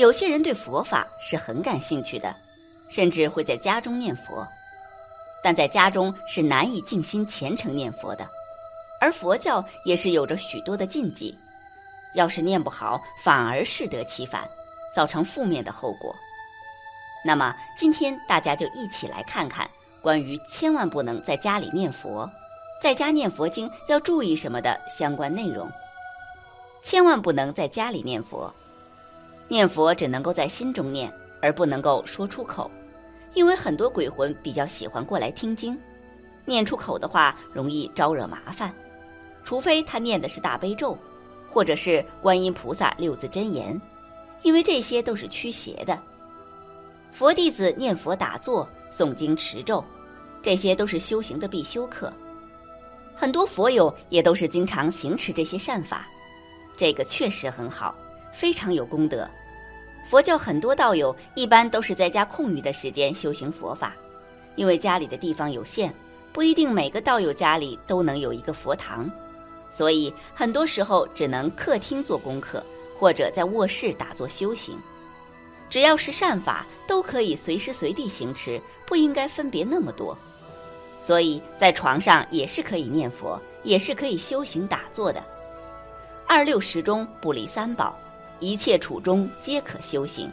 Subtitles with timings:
[0.00, 2.34] 有些人对佛法是很感兴趣的，
[2.88, 4.48] 甚至会在家中念佛，
[5.44, 8.26] 但在家中是难以静心虔诚念佛的。
[8.98, 11.36] 而佛教也是有着许多的禁忌，
[12.14, 14.48] 要是念不好，反而适得其反，
[14.94, 16.16] 造成负面的后果。
[17.22, 19.68] 那么今天大家就一起来看看
[20.00, 22.26] 关于千万不能在家里念佛，
[22.80, 25.70] 在家念佛经要注意什么的相关内容。
[26.82, 28.50] 千万不能在家里念佛，
[29.50, 32.70] 念佛只能够在心中念，而不能够说出口，
[33.34, 35.76] 因为很多鬼魂比较喜欢过来听经，
[36.44, 38.72] 念出口的话容易招惹麻烦。
[39.42, 40.96] 除非他念的是大悲咒，
[41.50, 43.78] 或者是观音菩萨六字真言，
[44.42, 46.00] 因为这些都是驱邪的。
[47.10, 49.84] 佛弟子念佛打坐、诵经持咒，
[50.44, 52.12] 这些都是修行的必修课。
[53.16, 56.06] 很多佛友也都是经常行持这些善法，
[56.76, 57.92] 这个确实很好，
[58.32, 59.28] 非常有功德。
[60.10, 63.94] 佛教很多道友一般都是在家空余的时间修行佛法，
[64.56, 65.94] 因为家里的地方有限，
[66.32, 69.08] 不一定每个道友家里都能有一个佛堂。
[69.70, 72.60] 所以，很多时候只能客厅做功课，
[72.98, 74.76] 或者在卧室打坐修行。
[75.68, 80.18] 只要是善法，都可以随时随地行持，不应该分别那么多。
[80.98, 85.22] 所以在床上也是可以念佛，也是可以修行打坐的。
[86.26, 87.96] 二六时中不离三宝，
[88.40, 90.30] 一切处中皆可修行。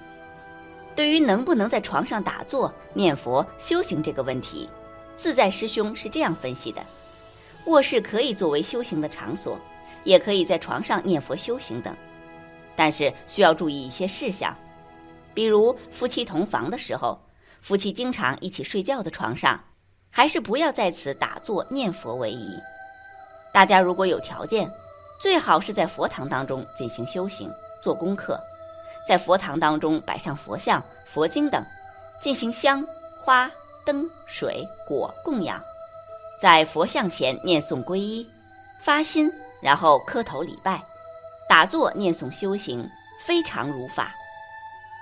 [0.95, 4.67] 对于能不能在床上打坐、念佛、修行这个问题，
[5.15, 6.81] 自在师兄是这样分析的。
[7.65, 9.59] 卧室可以作为修行的场所，
[10.03, 11.95] 也可以在床上念佛修行等，
[12.75, 14.55] 但是需要注意一些事项，
[15.33, 17.19] 比如夫妻同房的时候，
[17.61, 19.61] 夫妻经常一起睡觉的床上，
[20.09, 22.57] 还是不要在此打坐念佛为宜。
[23.53, 24.71] 大家如果有条件，
[25.21, 28.39] 最好是在佛堂当中进行修行、做功课，
[29.07, 31.63] 在佛堂当中摆上佛像、佛经等，
[32.19, 32.85] 进行香
[33.23, 33.49] 花
[33.85, 35.61] 灯水果供养。
[36.39, 38.27] 在佛像前念诵皈依，
[38.79, 40.83] 发心，然后磕头礼拜，
[41.49, 42.87] 打坐念诵修行，
[43.25, 44.13] 非常如法。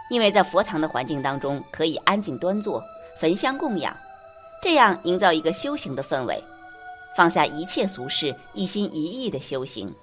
[0.10, 2.82] 因为在佛堂的环境当中可以安静端坐，
[3.18, 3.96] 焚香供养，
[4.62, 6.42] 这样营造一个修行的氛围，
[7.18, 9.94] 放下一切俗事，一心一意的修行，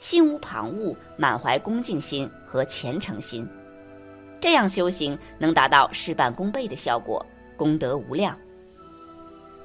[0.00, 3.46] 心无旁骛，满怀恭敬心和虔诚心，
[4.40, 7.24] 这样修行能达到事半功倍的效果，
[7.54, 8.36] 功德无量。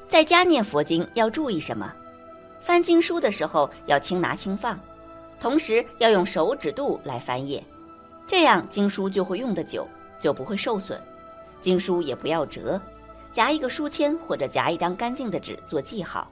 [0.09, 1.91] 在家念佛经要注意什么？
[2.59, 4.77] 翻经书的时候要轻拿轻放，
[5.39, 7.63] 同时要用手指肚来翻页，
[8.27, 9.87] 这样经书就会用得久，
[10.19, 11.01] 就不会受损。
[11.61, 12.79] 经书也不要折，
[13.31, 16.29] 夹一个书签或者夹一张干净的纸做记号。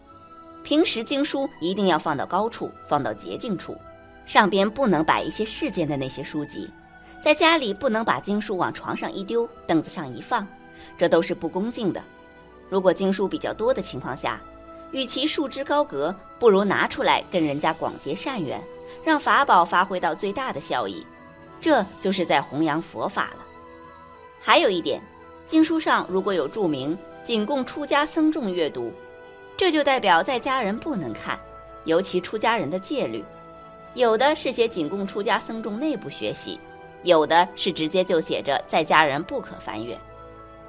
[0.61, 3.77] 平时经书一定要放到高处，放到洁净处，
[4.25, 6.69] 上边不能摆一些世间的那些书籍。
[7.21, 10.45] 在家里不能把经书往床上一丢，凳子上一放，
[10.97, 12.03] 这都是不恭敬的。
[12.69, 14.41] 如果经书比较多的情况下，
[14.91, 18.61] 与其束之高阁，不如拿出来跟人家广结善缘，
[19.05, 21.05] 让法宝发挥到最大的效益，
[21.61, 23.45] 这就是在弘扬佛法了。
[24.41, 25.01] 还有一点，
[25.47, 28.91] 经书上如果有注明仅供出家僧众阅读，
[29.55, 31.39] 这就代表在家人不能看，
[31.85, 33.23] 尤其出家人的戒律。
[33.95, 36.59] 有的是写仅供出家僧众内部学习，
[37.03, 39.97] 有的是直接就写着在家人不可翻阅。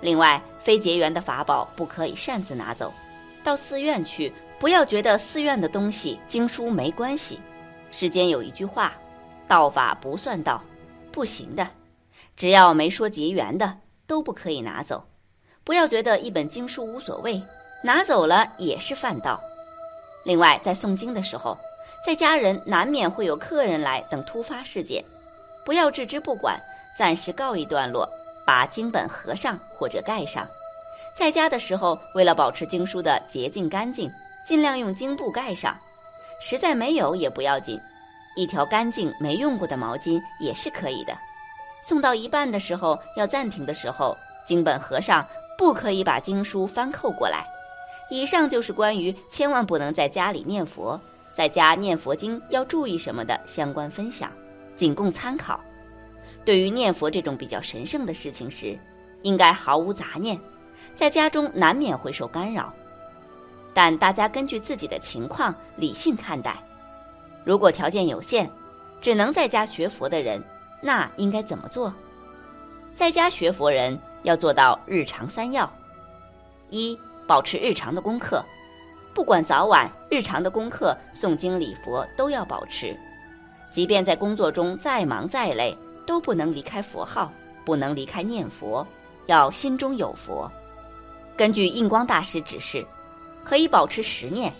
[0.01, 2.93] 另外，非结缘的法宝不可以擅自拿走，
[3.43, 7.41] 到寺院去，不要觉得寺院的东西经书没关系。
[7.91, 8.93] 世间有一句话，
[9.49, 10.63] 道法不算道，
[11.11, 11.67] 不行的，
[12.37, 13.75] 只要没说结缘的
[14.07, 15.03] 都不可以拿走。
[15.63, 17.43] 不要觉得一本经书无所谓，
[17.83, 19.41] 拿走了也是犯道。
[20.25, 21.57] 另外，在诵经的时候，
[22.05, 25.03] 在家人难免会有客人来等突发事件，
[25.65, 26.61] 不要置之不管，
[26.95, 28.09] 暂时告一段落。
[28.47, 30.47] 把经本合上或者盖上，
[31.15, 34.13] 在家的时候，为了保持经书的洁净干净，
[34.47, 35.75] 尽量用经布盖上。
[36.43, 37.81] 实在没有也不要紧，
[38.37, 41.17] 一条干净没用过的毛巾也是可以的。
[41.83, 44.15] 送到一半的时候要暂停的时候，
[44.45, 45.27] 经本合上，
[45.57, 47.47] 不可以把经书翻扣过来。
[48.11, 51.01] 以上就是关于千万不能在家里念佛，
[51.35, 54.31] 在家念佛经要注意什么的相关分享，
[54.77, 55.61] 仅供参考。
[56.45, 58.79] 对于念佛这种比较神圣的事情时，
[59.23, 60.39] 应该毫无杂念，
[60.95, 62.73] 在家中难免会受干扰，
[63.73, 66.57] 但大家根据自己的情况理性看待。
[67.45, 68.49] 如果条件有限，
[69.01, 70.43] 只能在家学佛的人，
[70.81, 71.93] 那应该怎么做？
[72.95, 75.69] 在家学佛人要做到日常三要：
[76.71, 76.97] 一、
[77.27, 78.45] 保持日常的功课，
[79.15, 82.99] 不管早晚，日常的功课、诵经礼佛都要保持，
[83.71, 85.77] 即便在工作中再忙再累。
[86.07, 87.33] 都不能离开佛号，
[87.65, 88.87] 不能离开念佛，
[89.25, 90.53] 要心中有佛。
[91.35, 92.87] 根据印光大师指示，
[93.43, 94.53] 可以保持十念，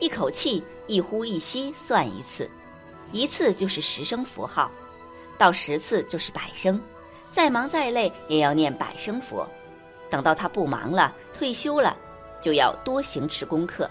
[0.00, 2.50] 一口气一呼一吸算一次，
[3.12, 4.68] 一次就是十声佛号，
[5.38, 6.80] 到十次就是百声，
[7.30, 9.48] 再忙再累也要念百声佛。
[10.10, 11.96] 等到他不忙了，退休了，
[12.42, 13.88] 就要多行持功课。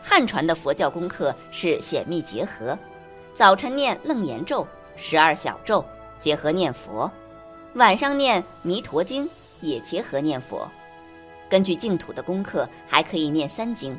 [0.00, 2.78] 汉传的佛教功课是显密结合，
[3.34, 4.64] 早晨念楞严咒、
[4.94, 5.84] 十二小咒，
[6.20, 7.10] 结合念佛；
[7.74, 9.28] 晚上念弥陀经。
[9.60, 10.70] 也结合念佛，
[11.50, 13.92] 根据净土的功课，还可以念三经：《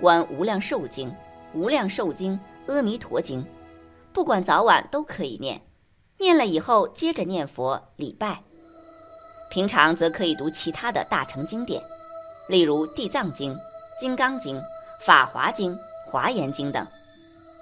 [0.00, 1.08] 观无量寿经》
[1.52, 2.38] 《无量寿经》
[2.72, 3.42] 《阿弥陀经》，
[4.12, 5.60] 不管早晚都可以念。
[6.16, 8.40] 念了以后，接着念佛礼拜。
[9.50, 11.82] 平常则可以读其他的大乘经典，
[12.50, 13.54] 例如《地藏经》
[13.96, 14.56] 《金刚经》
[14.98, 15.72] 《法华经》
[16.04, 16.84] 《华严经》等。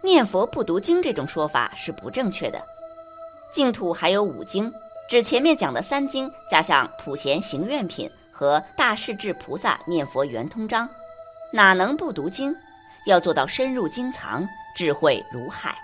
[0.00, 2.58] 念佛不读经这种说法是不正确的。
[3.52, 4.72] 净土还有五经。
[5.10, 10.88] 指前面讲的三经，加上普贤行愿品和大势至菩萨念佛圆通章，
[11.52, 12.54] 哪能不读经？
[13.06, 15.74] 要做到深入经藏，智慧如海。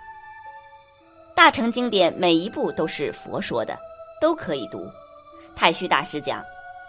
[1.35, 3.77] 大乘经典每一部都是佛说的，
[4.21, 4.91] 都可以读。
[5.55, 6.43] 太虚大师讲：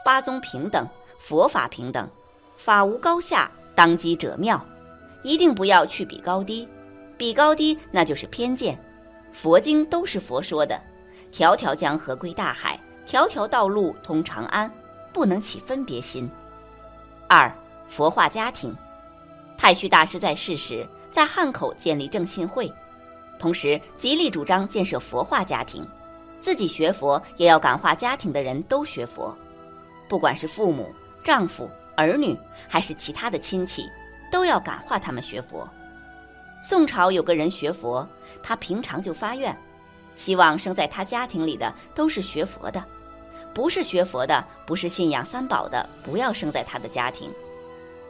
[0.03, 0.87] 八宗平等，
[1.27, 2.07] 佛法平等，
[2.55, 4.63] 法无高下，当机者妙。
[5.23, 6.69] 一定不要去比高低，
[7.17, 8.79] 比高低那就是偏见。
[9.31, 10.79] 佛经都是佛说的。
[11.31, 14.71] 条条江河归大海，条条道路通长安，
[15.11, 16.29] 不能起分别心。
[17.27, 17.51] 二
[17.87, 18.71] 佛化家庭，
[19.57, 22.71] 太虚大师在世时，在汉口建立正信会，
[23.39, 25.83] 同时极力主张建设佛化家庭，
[26.39, 29.35] 自己学佛也要感化家庭的人都学佛，
[30.07, 30.93] 不管是父母、
[31.25, 31.67] 丈夫、
[31.97, 32.37] 儿女，
[32.67, 33.89] 还是其他的亲戚，
[34.31, 35.67] 都要感化他们学佛。
[36.61, 38.07] 宋朝有个人学佛，
[38.43, 39.57] 他平常就发愿。
[40.13, 42.85] 希望生在他家庭里的都是学佛的，
[43.55, 47.31] 不是学佛的，不是信仰三宝的，不要生在他的家庭。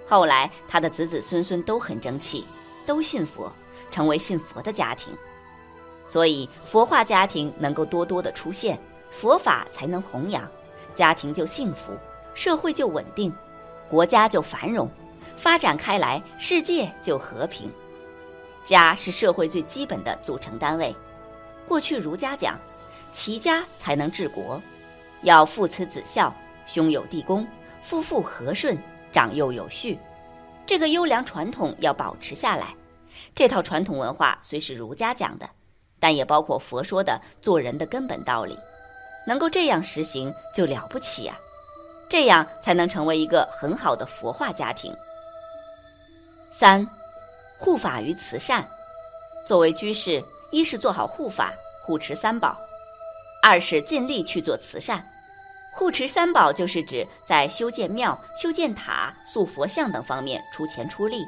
[0.06, 2.44] 后来他的子子孙孙都很争气，
[2.86, 3.50] 都信佛，
[3.92, 5.16] 成为信佛的家庭。
[6.06, 8.78] 所以佛化家庭能够多多的出现，
[9.10, 10.46] 佛法才能弘扬，
[10.96, 11.94] 家庭就幸福，
[12.36, 13.34] 社会就稳定，
[13.90, 14.88] 国家就繁荣，
[15.38, 17.72] 发展开来，世界就和平。
[18.64, 20.96] 家是社会最基本的组成单位。
[21.66, 22.60] 过去儒家讲，
[23.14, 24.62] 齐家才能治国，
[25.22, 26.36] 要父慈子孝，
[26.66, 27.48] 兄友弟恭，
[27.82, 28.78] 夫妇和顺，
[29.14, 29.98] 长幼有序。
[30.66, 32.76] 这个优良传统要保持下来。
[33.34, 35.50] 这套传统文化虽是儒家讲的，
[36.00, 38.58] 但也包括佛说的做人的根本道理。
[39.26, 41.38] 能够这样实行就了不起呀！
[42.10, 44.96] 这样才能成为一个很好的佛化家庭。
[46.52, 46.88] 三，
[47.58, 48.68] 护法于慈善。
[49.46, 50.24] 作为居士。
[50.52, 51.52] 一是做好护法，
[51.84, 52.56] 护持三宝；
[53.44, 55.06] 二是尽力去做慈善。
[55.74, 61.26] 护持三宝就是指在修建庙、修建塔、塑佛像等方面出钱出力。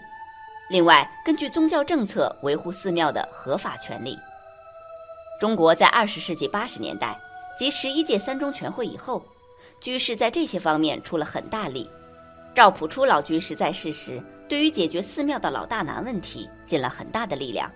[0.69, 4.17] 另外，根据宗教政策维护寺庙的合法权利。
[5.41, 7.19] 中国在二十世纪八十年代
[7.59, 9.21] 及十一届三中全会以后，
[9.79, 11.89] 居士在这些方面出了很大力。
[12.55, 17.71] 赵朴初老居士在世时，对于解决寺庙的老大难问题尽了很大的力量。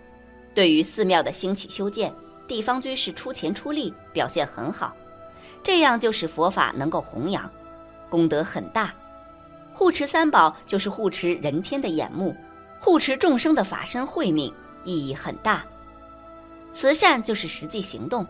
[0.56, 2.14] 对于寺庙的兴起修建，
[2.48, 4.96] 地方居士出钱出力，表现很好，
[5.64, 7.50] 这样就使佛法能够弘扬，
[8.10, 8.94] 功德很大。
[9.72, 12.36] 护持三宝就是护持人天的眼目，
[12.80, 15.64] 护持众生的法身慧命，意义很大。
[16.74, 18.26] 慈善就是实际行动，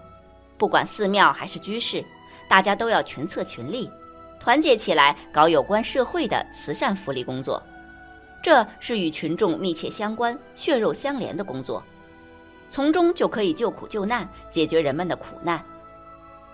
[0.58, 2.06] 不管寺庙还是居士，
[2.52, 3.90] 大家都要群策群力，
[4.38, 7.64] 团结起来搞有关社会的慈善福利工作，
[8.44, 11.82] 这是与群众密切相关、血肉相连的工作。
[12.70, 15.58] 从中就可以救苦救难，解决人们的苦难。《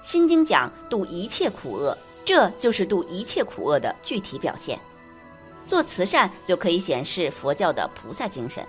[0.04, 4.80] 心经》讲度一切苦厄，这就是度一切苦厄的具体表现。
[5.66, 8.64] 做慈善就可以显示佛教的菩萨精神、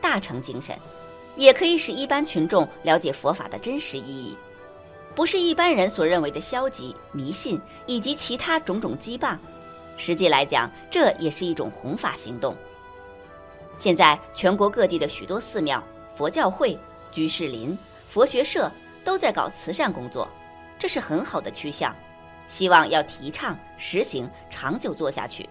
[0.00, 0.78] 大乘精神，
[1.34, 4.36] 也可以使一般群众了解佛法的真实意义，
[5.14, 9.36] 不是一般人所认为的消极迷信以及其他种种羁绊。
[9.96, 12.56] 实际来讲，这也是一种弘法行动。
[13.76, 15.82] 现在全国各地的许多寺庙。
[16.12, 16.78] 佛教会、
[17.10, 18.70] 居士林、佛学社
[19.02, 20.28] 都在搞慈善工作，
[20.78, 21.96] 这是很好的趋向，
[22.46, 25.48] 希望要提倡实行，长久做下去。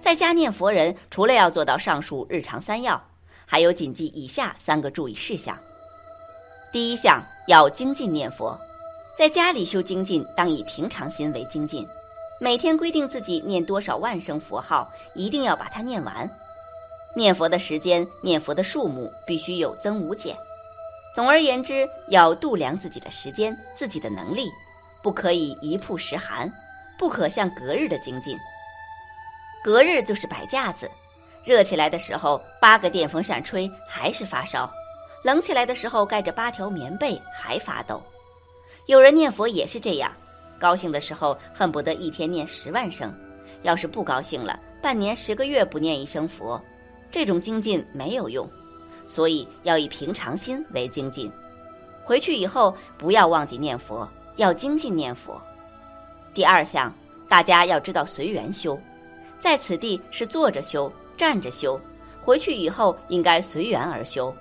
[0.00, 2.98] 在家念佛人除了要做到上述日常三要，
[3.44, 5.58] 还有谨记以下三个注意事项：
[6.76, 8.54] 第一项要精进念佛，
[9.16, 11.88] 在家里修精进，当以平常心为精进，
[12.38, 16.30] 每天规定自己念多少万声佛号，一定要把它念完。
[17.14, 20.36] 念佛的时间、念佛的数目必须有增无减，
[21.14, 24.50] 总而言之，要度量自己的时间、自己的能力，
[25.02, 26.52] 不可以一曝十寒，
[26.98, 28.36] 不可像隔日的精进。
[29.64, 30.90] 隔日就是摆架子，
[31.42, 34.70] 热起来的时候八个电风扇吹还是发烧，
[35.26, 38.00] 冷起来的时候盖着八条棉被还发抖。
[38.86, 40.12] 有人念佛也是这样，
[40.56, 43.12] 高兴的时候恨不得一天念十万声，
[43.62, 46.62] 要是不高兴了，半年十个月不念一声佛，
[47.10, 48.48] 这种精进没有用。
[49.08, 51.28] 所以要以平常心为精进，
[52.04, 55.42] 回去以后不要忘记念佛，要精进念佛。
[56.34, 56.94] 第二项，
[57.28, 58.78] 大家要知道随缘修，
[59.40, 61.80] 在此地是坐着修、站着修，
[62.22, 64.32] 回去以后应该随缘而修，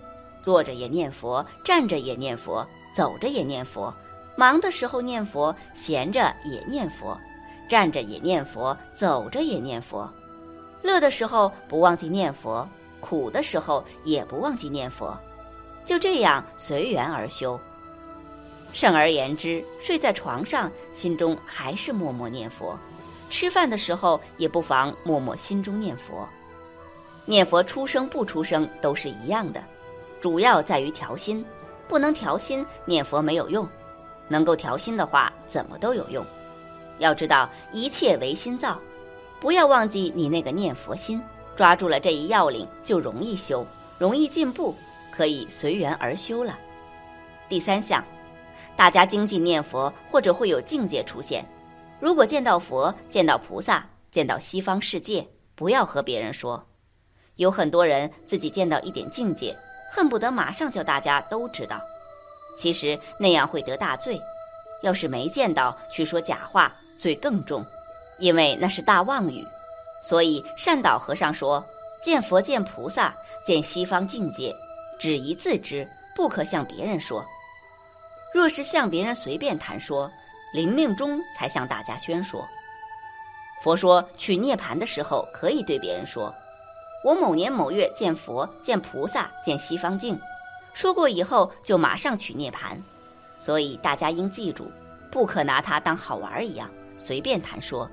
[0.46, 3.92] 坐着也念佛，站着也念佛，走着也念佛，
[4.36, 7.20] 忙的时候念佛，闲着也念佛，
[7.68, 10.08] 站着也念佛，走着也念佛，
[10.84, 12.70] 乐的时候不忘记念佛。
[13.00, 15.18] 苦的时候也不忘记念佛，
[15.84, 17.60] 就这样随缘而修。
[18.72, 22.78] 甚而言之，睡在床上，心中还是默默念佛；
[23.32, 26.30] 吃饭的时候也不妨默默心中念佛。
[27.26, 29.64] 念佛出声不出声都是一样的，
[30.26, 31.46] 主要在于调心。
[31.88, 33.64] 不能调心，念佛没有用；
[34.28, 36.26] 能够调心的话，怎么都有用。
[36.98, 38.80] 要知道，一切唯心造，
[39.40, 41.22] 不要忘记你那个念佛心。
[41.56, 43.64] 抓住了这一要领，就容易修，
[44.00, 44.74] 容易进步，
[45.12, 46.58] 可以随缘而修了。
[47.48, 48.04] 第三项，
[48.76, 51.46] 大家精进念佛，或者会有境界出现。
[52.00, 56.66] 如果见到佛、见到菩萨、见到西方世界，不要和别人说。
[57.36, 59.56] 有很多人自己见到一点境界，
[59.96, 61.82] 恨不得马上叫大家都知道。
[62.58, 64.22] 其实那样会得大罪。
[64.82, 67.66] 要是没见到去说假话，罪更重，
[68.20, 69.48] 因为那是大妄语。
[70.04, 71.66] 所以善导和尚说
[72.04, 74.54] ：“见佛、见菩萨、见西方境界，
[75.00, 77.26] 只宜自知，不可向别人说。
[78.34, 80.12] 若是向别人随便谈说，
[80.54, 82.46] 临命终才向大家宣说。
[83.64, 86.36] 佛说取涅盘的时候，可以对别人说
[87.06, 90.20] ：‘我某年某月见佛、见菩萨、见西方净。’
[90.74, 92.82] 说过以后，就马上取涅盘。
[93.38, 94.72] 所以大家应记住，
[95.12, 97.88] 不可拿它当好玩一样随便谈说。”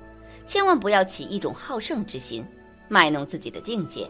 [0.47, 2.43] 千万不要起一种好胜之心，
[2.89, 4.09] 卖弄自己的境界，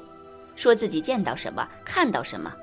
[0.55, 2.55] 说自己见到什么、看到什么。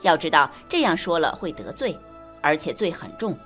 [0.00, 1.94] 要知道这样说了会得罪，
[2.40, 3.38] 而且罪很重。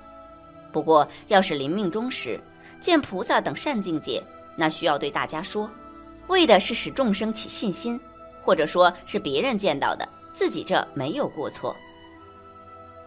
[0.71, 2.39] 不过要是临命终时
[2.79, 4.23] 见菩萨等善境界，
[4.55, 5.69] 那需要对大家说，
[6.27, 7.99] 为的是使众生起信心，
[8.41, 11.75] 或者说是别人见到的，自己这没有过错。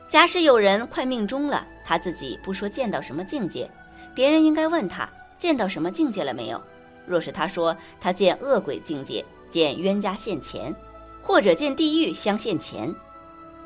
[0.08, 3.68] 假使有人快命终了，他自己不说见到什么境界，
[4.14, 5.08] 别人应该问他。
[5.36, 6.62] 见到什么境界了没有？
[7.06, 10.74] 若是他说他见恶鬼境界，见冤家现钱，
[11.22, 12.94] 或者见地狱相现钱，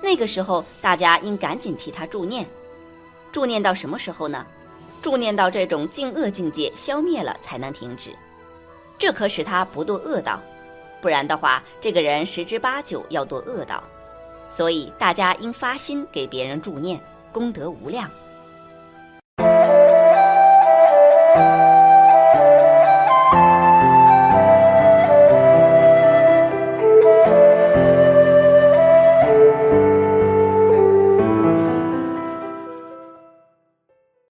[0.00, 2.44] 那个时候大家应赶紧替他助念。
[3.30, 4.44] 助念到什么时候呢？
[5.00, 8.10] 助念到这种净恶境界消灭了才能停止，
[8.98, 10.40] 这可使他不堕恶道。
[11.00, 13.82] 不然的话，这个人十之八九要堕恶道。
[14.50, 17.00] 所以大家应发心给别人助念，
[17.32, 18.10] 功德无量。